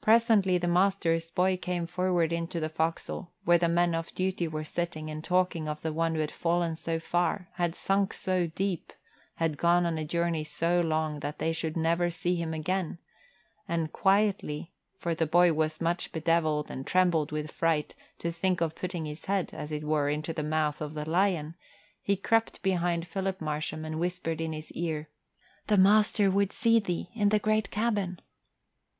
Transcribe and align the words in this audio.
Presently 0.00 0.58
the 0.58 0.66
master's 0.66 1.30
boy 1.30 1.56
came 1.56 1.86
forward 1.86 2.32
into 2.32 2.58
the 2.58 2.68
forecastle, 2.68 3.30
where 3.44 3.56
the 3.56 3.68
men 3.68 3.94
off 3.94 4.12
duty 4.12 4.48
were 4.48 4.64
sitting 4.64 5.08
and 5.08 5.22
talking 5.22 5.68
of 5.68 5.80
the 5.80 5.92
one 5.92 6.16
who 6.16 6.20
had 6.20 6.32
fallen 6.32 6.74
so 6.74 6.98
far, 6.98 7.46
had 7.52 7.76
sunk 7.76 8.12
so 8.12 8.48
deep, 8.48 8.92
had 9.36 9.56
gone 9.56 9.86
on 9.86 9.96
a 9.96 10.04
journey 10.04 10.42
so 10.42 10.80
long 10.80 11.20
that 11.20 11.38
they 11.38 11.52
should 11.52 11.76
never 11.76 12.10
see 12.10 12.34
him 12.34 12.52
again; 12.52 12.98
and 13.68 13.92
quietly 13.92 14.72
for 14.98 15.14
the 15.14 15.24
boy 15.24 15.52
was 15.52 15.80
much 15.80 16.10
bedevilled 16.10 16.68
and 16.68 16.84
trembled 16.84 17.30
with 17.30 17.48
fright 17.52 17.94
to 18.18 18.32
think 18.32 18.60
of 18.60 18.74
putting 18.74 19.06
his 19.06 19.26
head, 19.26 19.50
as 19.52 19.70
it 19.70 19.84
were, 19.84 20.08
into 20.08 20.32
the 20.32 20.42
mouth 20.42 20.80
of 20.80 20.94
the 20.94 21.08
lion 21.08 21.54
he 22.02 22.16
crept 22.16 22.60
behind 22.60 23.06
Philip 23.06 23.40
Marsham 23.40 23.84
and 23.84 24.00
whispered 24.00 24.40
in 24.40 24.52
his 24.52 24.72
ear, 24.72 25.10
"The 25.68 25.78
master 25.78 26.28
would 26.28 26.50
see 26.50 26.80
thee 26.80 27.10
in 27.14 27.28
the 27.28 27.38
great 27.38 27.70
cabin." 27.70 28.18